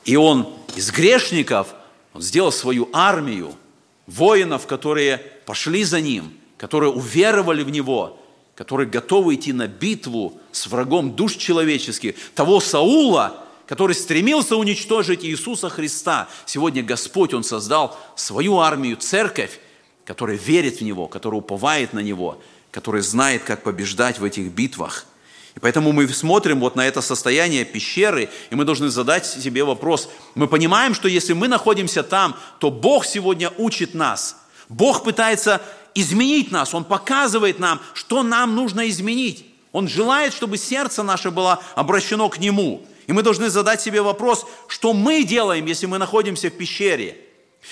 [0.06, 1.74] И Он из грешников,
[2.14, 3.56] Он сделал свою армию,
[4.08, 8.20] воинов, которые пошли за ним, которые уверовали в него,
[8.56, 15.70] которые готовы идти на битву с врагом душ человеческих, того Саула, который стремился уничтожить Иисуса
[15.70, 16.28] Христа.
[16.46, 19.60] Сегодня Господь, Он создал свою армию, церковь,
[20.06, 25.06] которая верит в Него, которая уповает на Него, которая знает, как побеждать в этих битвах–
[25.56, 30.10] и поэтому мы смотрим вот на это состояние пещеры, и мы должны задать себе вопрос.
[30.36, 34.38] Мы понимаем, что если мы находимся там, то Бог сегодня учит нас.
[34.70, 35.62] Бог пытается
[35.96, 39.46] изменить нас, Он показывает нам, что нам нужно изменить.
[39.72, 42.86] Он желает, чтобы сердце наше было обращено к Нему.
[43.08, 47.18] И мы должны задать себе вопрос, что мы делаем, если мы находимся в пещере.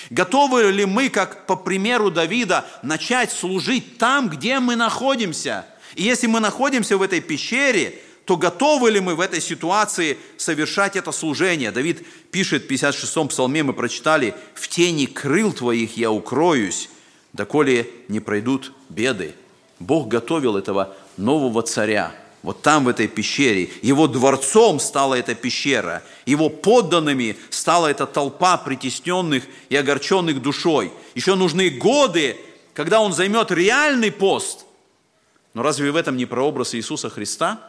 [0.09, 6.27] Готовы ли мы, как по примеру Давида, начать служить там, где мы находимся– и если
[6.27, 11.71] мы находимся в этой пещере, то готовы ли мы в этой ситуации совершать это служение?
[11.71, 16.89] Давид пишет в 56-м псалме, мы прочитали, «В тени крыл твоих я укроюсь,
[17.33, 19.35] доколе не пройдут беды».
[19.79, 22.11] Бог готовил этого нового царя,
[22.43, 23.69] вот там, в этой пещере.
[23.81, 30.91] Его дворцом стала эта пещера, его подданными стала эта толпа притесненных и огорченных душой.
[31.15, 32.35] Еще нужны годы,
[32.73, 34.65] когда он займет реальный пост–
[35.53, 37.59] но разве в этом не прообраз Иисуса Христа,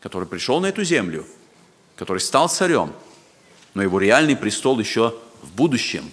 [0.00, 1.26] который пришел на эту землю,
[1.96, 2.92] который стал царем,
[3.74, 6.10] но его реальный престол еще в будущем.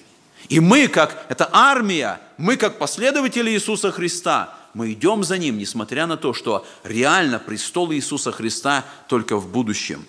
[0.49, 6.05] И мы, как эта армия, мы, как последователи Иисуса Христа, мы идем за Ним, несмотря
[6.05, 10.05] на то, что реально престол Иисуса Христа только в будущем.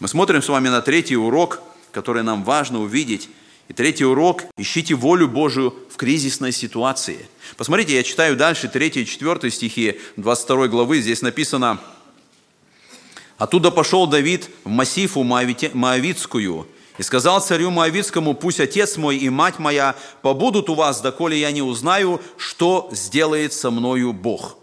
[0.00, 1.60] Мы смотрим с вами на третий урок,
[1.90, 3.28] который нам важно увидеть.
[3.68, 7.26] И третий урок– ищите волю Божию в кризисной ситуации.
[7.56, 11.00] Посмотрите, я читаю дальше 3 и 4 стихи 22 главы.
[11.00, 11.78] Здесь написано,
[13.38, 16.66] «Оттуда пошел Давид в массифу Моавицкую,
[16.98, 21.50] и сказал царю Моавицкому, пусть отец мой и мать моя побудут у вас, доколе я
[21.50, 24.56] не узнаю, что сделает со мною Бог».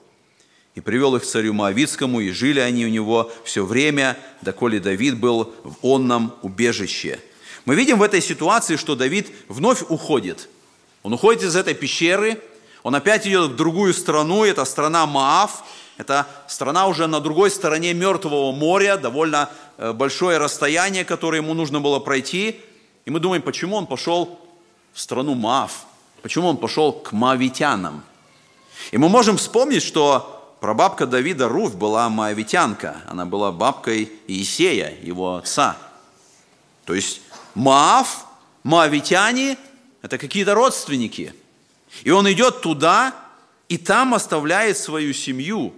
[0.75, 5.17] И привел их к царю Моавицкому, и жили они у него все время, доколе Давид
[5.17, 7.19] был в онном убежище.
[7.65, 10.47] Мы видим в этой ситуации, что Давид вновь уходит.
[11.03, 12.41] Он уходит из этой пещеры,
[12.83, 15.63] он опять идет в другую страну, это страна Маав,
[15.97, 19.49] это страна уже на другой стороне Мертвого моря, довольно
[19.93, 22.59] большое расстояние, которое ему нужно было пройти.
[23.05, 24.39] И мы думаем, почему он пошел
[24.93, 25.85] в страну Маав,
[26.21, 28.03] почему он пошел к маавитянам.
[28.91, 35.35] И мы можем вспомнить, что прабабка Давида Руф была маавитянка, она была бабкой Иисея, его
[35.35, 35.77] отца.
[36.85, 37.21] То есть
[37.55, 38.25] Маав,
[38.63, 39.57] маавитяне–
[40.01, 41.33] это какие-то родственники.
[42.03, 43.15] И он идет туда,
[43.67, 45.73] и там оставляет свою семью.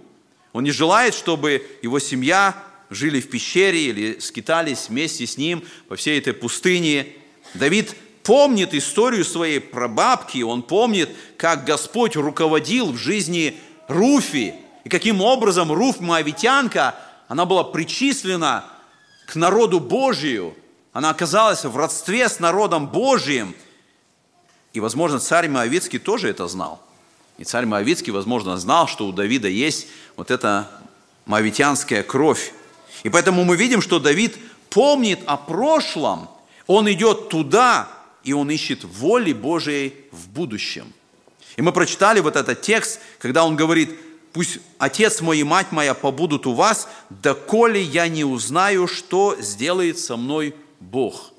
[0.52, 2.54] Он не желает, чтобы его семья
[2.94, 7.06] жили в пещере или скитались вместе с ним по всей этой пустыне.
[7.54, 13.56] Давид помнит историю своей прабабки, он помнит, как Господь руководил в жизни
[13.88, 16.94] Руфи, и каким образом Руф Моавитянка,
[17.28, 18.64] она была причислена
[19.26, 20.54] к народу Божию,
[20.92, 23.54] она оказалась в родстве с народом Божиим.
[24.72, 26.82] И, возможно, царь Моавицкий тоже это знал.
[27.38, 30.68] И царь Моавицкий, возможно, знал, что у Давида есть вот эта
[31.26, 32.52] моавитянская кровь.
[33.02, 34.36] И поэтому мы видим, что Давид
[34.70, 36.28] помнит о прошлом,
[36.66, 37.88] он идет туда,
[38.24, 40.92] и он ищет воли Божией в будущем.
[41.56, 43.90] И мы прочитали вот этот текст, когда он говорит,
[44.32, 49.98] пусть отец мой и мать моя побудут у вас, доколе я не узнаю, что сделает
[49.98, 51.32] со мной Бог.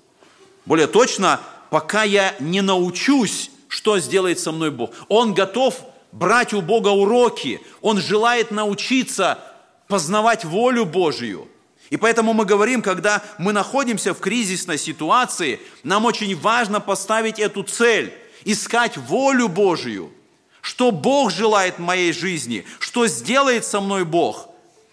[0.65, 4.91] Более точно, пока я не научусь, что сделает со мной Бог.
[5.07, 5.79] Он готов
[6.11, 9.39] брать у Бога уроки, он желает научиться
[9.87, 11.47] познавать волю Божию.
[11.93, 17.61] И поэтому мы говорим, когда мы находимся в кризисной ситуации, нам очень важно поставить эту
[17.61, 18.11] цель,
[18.43, 20.11] искать волю Божию–
[20.63, 24.47] что Бог желает в моей жизни, что сделает со мной Бог.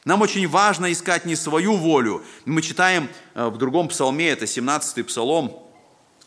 [0.05, 2.25] Нам очень важно искать не свою волю.
[2.45, 5.57] Мы читаем э, в другом псалме, это 17-й псалом,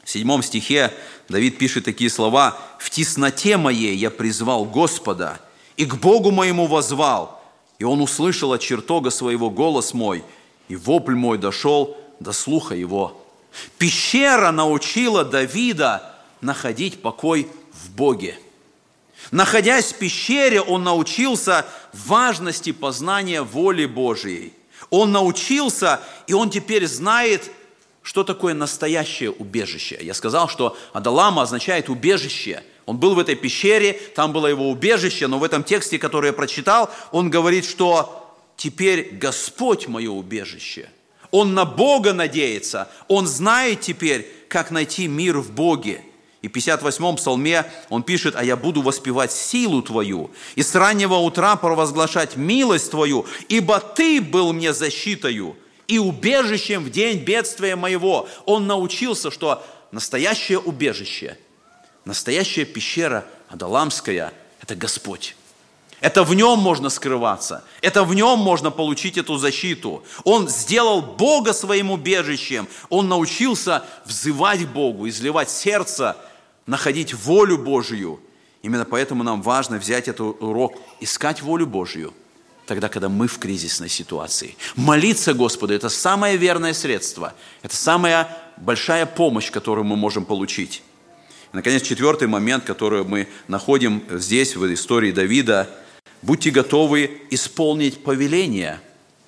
[0.01, 0.93] в 7 стихе
[1.27, 2.57] Давид пишет такие слова.
[2.79, 5.41] «В тесноте моей я призвал Господа,
[5.75, 7.43] и к Богу моему возвал,
[7.79, 10.23] и Он услышал от чертога своего голос мой,
[10.73, 13.19] и вопль мой дошел до слуха его».
[13.77, 18.37] Пещера научила Давида находить покой в Боге.
[19.31, 24.53] Находясь в пещере, он научился важности познания воли Божией.
[24.89, 27.51] Он научился, и он теперь знает,
[28.01, 29.97] что такое настоящее убежище.
[30.01, 32.63] Я сказал, что Адалама означает убежище.
[32.85, 36.33] Он был в этой пещере, там было его убежище, но в этом тексте, который я
[36.33, 38.22] прочитал, он говорит, что
[38.63, 40.89] теперь Господь мое убежище.
[41.31, 46.01] Он на Бога надеется, он знает теперь, как найти мир в Боге.
[46.41, 51.15] И в 58-м псалме он пишет, «А я буду воспевать силу Твою, и с раннего
[51.15, 55.57] утра провозглашать милость Твою, ибо Ты был мне защитою
[55.89, 58.29] и убежищем в день бедствия моего».
[58.45, 61.37] Он научился, что настоящее убежище,
[62.05, 65.35] настоящая пещера Адаламская– это Господь.
[66.03, 67.63] Это в нем можно скрываться.
[67.79, 70.03] Это в нем можно получить эту защиту.
[70.25, 72.67] Он сделал Бога своим убежищем.
[72.89, 76.17] Он научился взывать Богу, изливать сердце
[76.65, 78.19] находить волю Божию.
[78.63, 82.13] Именно поэтому нам важно взять этот урок, искать волю Божию,
[82.65, 84.57] тогда, когда мы в кризисной ситуации.
[84.75, 90.83] Молиться Господу– это самое верное средство, это самая большая помощь, которую мы можем получить.
[91.53, 95.69] И, наконец, четвертый момент, который мы находим здесь, в истории Давида–
[96.23, 98.79] будьте готовы исполнить повеление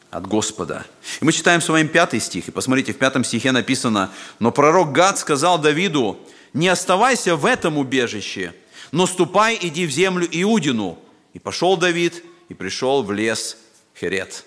[0.10, 0.86] от Господа.
[1.20, 4.92] И мы читаем с вами пятый стих, и посмотрите, в пятом стихе написано, «Но пророк
[4.94, 6.18] Гад сказал Давиду,
[6.54, 8.54] не оставайся в этом убежище,
[8.92, 10.98] но ступай, иди в землю Иудину.
[11.34, 13.58] И пошел Давид, и пришел в лес
[14.00, 14.46] Херет.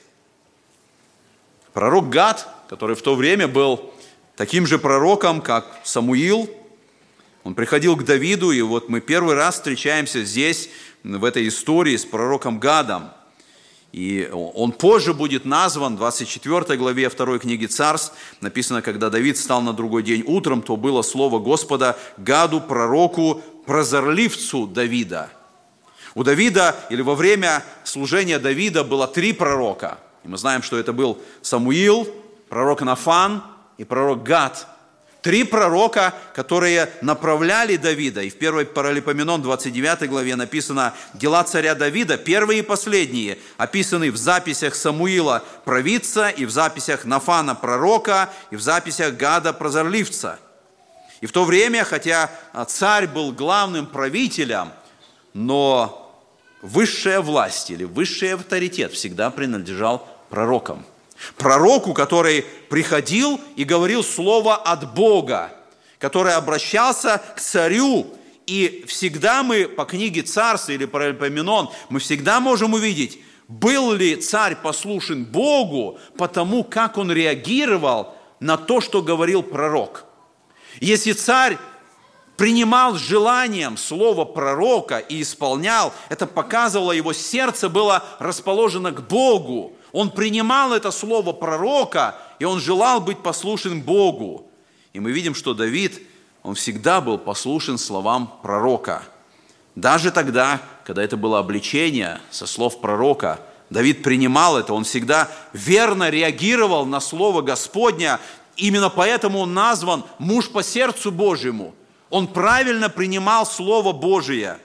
[1.75, 3.93] Пророк Гад, который в то время был
[4.37, 6.49] таким же пророком, как Самуил,
[7.45, 10.71] он приходил к Давиду, и вот мы первый раз встречаемся здесь,
[11.17, 13.11] в этой истории с пророком Гадом.
[13.93, 19.63] И он позже будет назван, в 24 главе 2 книги Царств, написано, когда Давид стал
[19.63, 25.31] на другой день утром, то было слово Господа Гаду, пророку, прозорливцу Давида.
[26.15, 29.99] У Давида, или во время служения Давида было три пророка.
[30.25, 32.07] И мы знаем, что это был Самуил,
[32.51, 33.43] пророк Нафан
[33.79, 34.67] и пророк Гад.
[35.29, 38.23] Три пророка, которые направляли Давида.
[38.23, 44.17] И в 1 Паралипоменон 29 главе написано «Дела царя Давида, первые и последние, описаны в
[44.17, 50.39] записях Самуила, провидца, и в записях Нафана, пророка, и в записях Гада, прозорливца».
[51.21, 52.31] И в то время, хотя
[52.67, 54.71] царь был главным правителем,
[55.35, 56.11] но
[56.63, 60.87] высшая власть или высший авторитет всегда принадлежал пророкам.
[61.37, 65.53] Пророку, который приходил и говорил слово от Бога,
[65.99, 68.07] который обращался к царю.
[68.47, 74.17] И всегда мы по книге Царства или по Паралипоменон, мы всегда можем увидеть, был ли
[74.17, 80.05] царь послушен Богу потому, как он реагировал на то, что говорил пророк.
[80.81, 81.59] Если царь
[82.37, 89.73] принимал с желанием слово пророка и исполнял, это показывало, его сердце было расположено к Богу.
[89.93, 94.51] Он принимал это слово пророка, и он желал быть послушен Богу.
[94.93, 96.03] И мы видим, что Давид,
[96.43, 99.03] он всегда был послушен словам пророка.
[99.75, 106.09] Даже тогда, когда это было обличение со слов пророка, Давид принимал это, он всегда верно
[106.11, 108.19] реагировал на слово Господня,
[108.57, 111.75] именно поэтому он назван муж по сердцу Божьему–
[112.11, 114.59] он правильно принимал Слово Божие.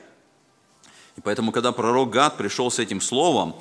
[1.18, 3.56] И поэтому, когда пророк Гад пришел с этим словом,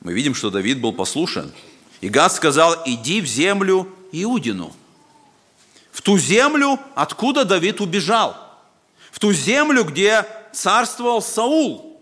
[0.00, 1.52] мы видим, что Давид был послушен.
[2.00, 4.74] И Гад сказал, иди в землю Иудину.
[5.90, 8.36] В ту землю, откуда Давид убежал.
[9.10, 12.00] В ту землю, где царствовал Саул.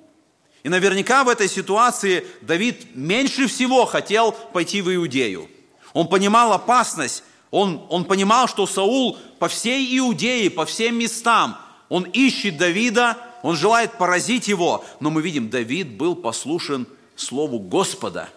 [0.62, 5.48] И наверняка в этой ситуации Давид меньше всего хотел пойти в Иудею.
[5.92, 11.56] Он понимал опасность он, он понимал, что Саул по всей Иудее, по всем местам,
[11.88, 14.84] он ищет Давида, он желает поразить его.
[15.00, 16.86] Но мы видим, Давид был послушен
[17.16, 18.28] Слову Господа.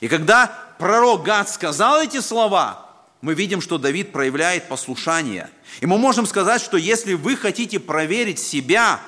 [0.00, 0.46] И когда
[0.78, 2.86] пророк Гад сказал эти слова,
[3.20, 5.50] мы видим, что Давид проявляет послушание.
[5.80, 9.00] И мы можем сказать, что если вы хотите проверить себя,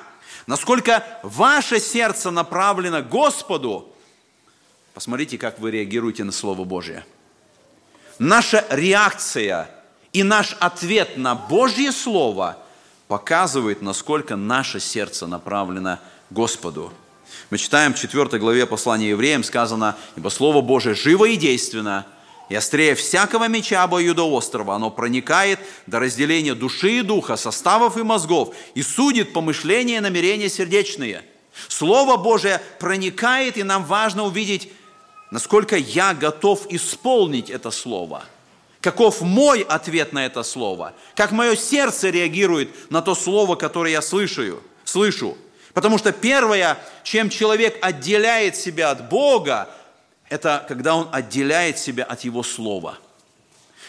[0.45, 3.93] насколько ваше сердце направлено Господу,
[4.93, 7.05] посмотрите, как вы реагируете на Слово Божие–
[8.19, 9.69] наша реакция
[10.13, 12.57] и наш ответ на Божье Слово
[13.07, 15.99] показывает, насколько наше сердце направлено
[16.29, 16.91] Господу.
[17.49, 22.05] Мы читаем в 4 главе послания евреям, сказано, «Ибо Слово Божие живо и действенно,
[22.49, 28.53] и острее всякого меча обоюдоострого, оно проникает до разделения души и духа, составов и мозгов,
[28.73, 31.23] и судит помышления и намерения сердечные».
[31.67, 34.69] Слово Божие проникает, и нам важно увидеть
[35.31, 38.23] насколько я готов исполнить это слово,
[38.81, 44.01] каков мой ответ на это слово, как мое сердце реагирует на то слово, которое я
[44.01, 44.61] слышу.
[44.83, 45.37] слышу.
[45.77, 49.69] Потому что первое, чем человек отделяет себя от Бога,
[50.27, 52.97] это когда он отделяет себя от Его Слова.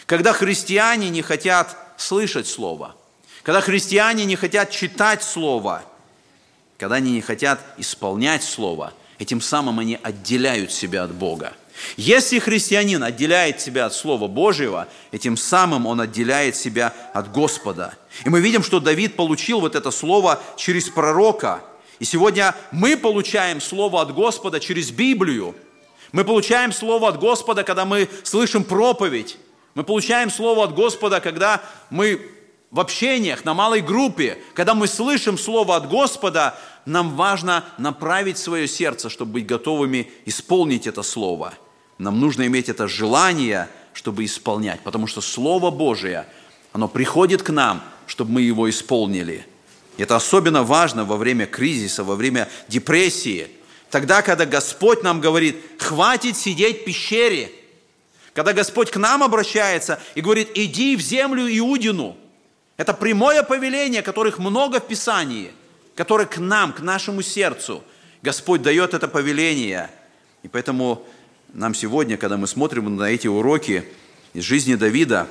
[0.04, 2.94] Когда христиане не хотят слышать Слово,
[3.42, 5.82] когда христиане не хотят читать Слово,
[6.76, 11.52] когда они не хотят исполнять Слово– Этим самым они отделяют себя от Бога.
[11.96, 17.94] Если христианин отделяет себя от Слова Божьего, этим самым он отделяет себя от Господа.
[18.24, 21.62] И мы видим, что Давид получил вот это слово через пророка.
[21.98, 25.54] И сегодня мы получаем слово от Господа через Библию.
[26.12, 29.36] Мы получаем слово от Господа, когда мы слышим проповедь.
[29.74, 32.20] Мы получаем слово от Господа, когда мы
[32.70, 38.68] в общениях, на малой группе, когда мы слышим слово от Господа, нам важно направить свое
[38.68, 41.54] сердце, чтобы быть готовыми исполнить это слово.
[41.96, 46.26] Нам нужно иметь это желание, чтобы исполнять, потому что Слово Божие,
[46.72, 49.46] оно приходит к нам, чтобы мы его исполнили.
[49.98, 53.48] Это особенно важно во время кризиса, во время депрессии.
[53.90, 57.52] Тогда, когда Господь нам говорит, хватит сидеть в пещере.
[58.32, 62.16] Когда Господь к нам обращается и говорит, иди в землю Иудину.
[62.76, 65.52] Это прямое повеление, которых много в Писании–
[65.98, 67.82] который к нам, к нашему сердцу.
[68.22, 69.90] Господь дает это повеление.
[70.44, 71.04] И поэтому
[71.52, 73.84] нам сегодня, когда мы смотрим на эти уроки
[74.32, 75.26] из жизни Давида,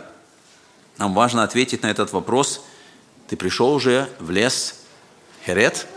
[0.98, 2.66] нам важно ответить на этот вопрос.
[3.28, 4.76] Ты пришел уже в лес
[5.46, 5.88] Херет?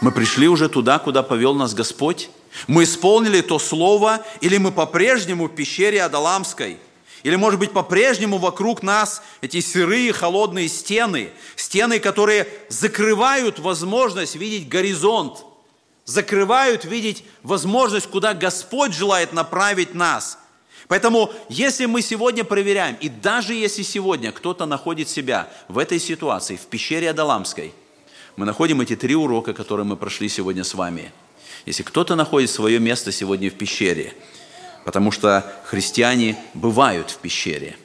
[0.00, 2.30] Мы пришли уже туда, куда повел нас Господь?
[2.66, 6.78] Мы исполнили то слово, или мы по-прежнему в пещере Адаламской–
[7.26, 14.68] или, может быть, по-прежнему вокруг нас эти сырые, холодные стены, стены, которые закрывают возможность видеть
[14.68, 15.44] горизонт,
[16.04, 20.38] закрывают видеть возможность, куда Господь желает направить нас.
[20.88, 26.56] Поэтому, если мы сегодня проверяем, и даже если сегодня кто-то находит себя в этой ситуации,
[26.56, 27.72] в пещере Адаламской,
[28.36, 31.12] мы находим эти три урока, которые мы прошли сегодня с вами.
[31.64, 34.14] Если кто-то находит свое место сегодня в пещере–
[34.86, 37.76] потому что христиане бывают в пещере.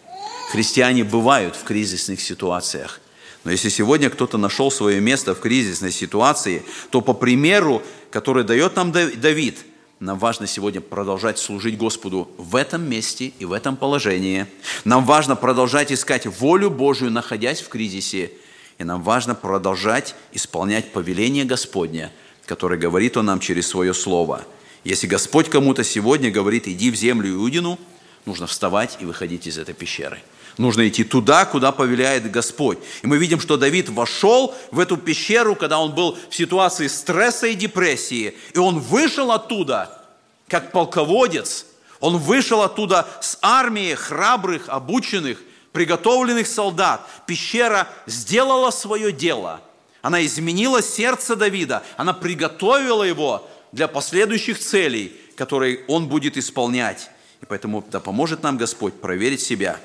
[0.51, 3.01] Христиане бывают в кризисных ситуациях.
[3.43, 7.81] Но если сегодня кто-то нашел свое место в кризисной ситуации, то по примеру,
[8.11, 9.65] который дает нам Давид,
[10.01, 14.47] нам важно сегодня продолжать служить Господу в этом месте и в этом положении.
[14.83, 18.31] Нам важно продолжать искать волю Божию, находясь в кризисе.
[18.79, 22.11] И нам важно продолжать исполнять повеление Господня,
[22.47, 24.43] которое говорит Он нам через свое Слово.
[24.83, 27.77] Если Господь кому-то сегодня говорит, иди в землю Иудину,
[28.25, 30.19] нужно вставать и выходить из этой пещеры.
[30.57, 32.79] Нужно идти туда, куда повеляет Господь.
[33.01, 37.47] И мы видим, что Давид вошел в эту пещеру, когда он был в ситуации стресса
[37.47, 38.35] и депрессии.
[38.53, 40.05] И он вышел оттуда,
[40.47, 41.65] как полководец.
[41.99, 45.41] Он вышел оттуда с армией храбрых, обученных,
[45.71, 47.07] приготовленных солдат.
[47.25, 49.61] Пещера сделала свое дело.
[50.01, 51.83] Она изменила сердце Давида.
[51.95, 57.09] Она приготовила его для последующих целей, которые он будет исполнять.
[57.41, 59.79] И поэтому да поможет нам Господь проверить себя,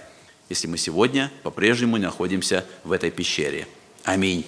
[0.48, 3.66] если мы сегодня по-прежнему находимся в этой пещере.
[4.04, 4.46] Аминь.